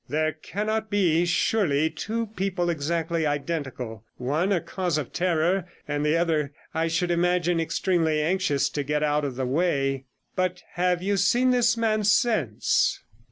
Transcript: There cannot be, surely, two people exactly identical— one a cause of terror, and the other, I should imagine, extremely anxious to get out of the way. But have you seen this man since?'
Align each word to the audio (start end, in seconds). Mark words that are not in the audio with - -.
There 0.09 0.31
cannot 0.33 0.89
be, 0.89 1.25
surely, 1.27 1.91
two 1.91 2.25
people 2.35 2.71
exactly 2.71 3.27
identical— 3.27 4.03
one 4.35 4.51
a 4.51 4.59
cause 4.59 4.97
of 4.97 5.13
terror, 5.13 5.65
and 5.87 6.03
the 6.03 6.17
other, 6.17 6.53
I 6.73 6.87
should 6.87 7.11
imagine, 7.11 7.59
extremely 7.59 8.19
anxious 8.19 8.67
to 8.69 8.83
get 8.83 9.03
out 9.03 9.25
of 9.25 9.35
the 9.35 9.45
way. 9.45 10.05
But 10.35 10.63
have 10.71 11.03
you 11.03 11.17
seen 11.17 11.51
this 11.51 11.77
man 11.77 12.03
since?' 12.03 13.01